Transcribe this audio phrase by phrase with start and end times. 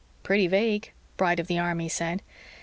[0.23, 2.23] "Pretty vague," Bright of the Army said.